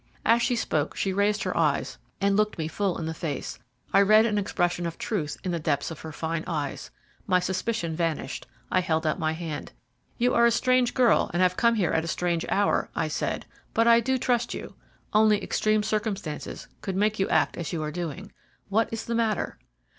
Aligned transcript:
As 0.25 0.41
she 0.41 0.55
spoke 0.55 0.95
she 0.97 1.13
raised 1.13 1.43
her 1.43 1.55
eyes 1.55 1.99
and 2.19 2.35
looked 2.35 2.57
me 2.57 2.67
full 2.67 2.97
in 2.97 3.05
the 3.05 3.13
face. 3.13 3.59
I 3.93 4.01
read 4.01 4.25
an 4.25 4.39
expression 4.39 4.87
of 4.87 4.97
truth 4.97 5.37
in 5.43 5.51
the 5.51 5.59
depths 5.59 5.91
of 5.91 5.99
her 5.99 6.11
fine 6.11 6.43
eyes. 6.47 6.89
My 7.27 7.39
suspicion 7.39 7.95
vanished; 7.95 8.47
I 8.71 8.79
held 8.79 9.05
out 9.05 9.19
my 9.19 9.33
hand. 9.33 9.73
"You 10.17 10.33
are 10.33 10.47
a 10.47 10.49
strange 10.49 10.95
girl, 10.95 11.29
and 11.35 11.43
have 11.43 11.55
come 11.55 11.75
here 11.75 11.91
at 11.91 12.03
a 12.03 12.07
strange 12.07 12.47
hour," 12.49 12.89
I 12.95 13.09
said, 13.09 13.45
"but 13.75 13.85
I 13.87 13.99
do 13.99 14.17
trust 14.17 14.55
you. 14.55 14.73
Only 15.13 15.43
extreme 15.43 15.83
circumstances 15.83 16.67
could 16.81 16.95
make 16.95 17.19
you 17.19 17.29
act 17.29 17.55
as 17.55 17.71
you 17.71 17.83
are 17.83 17.91
doing. 17.91 18.31
What 18.69 18.89
is 18.91 19.05
the 19.05 19.13
matter?" 19.13 19.59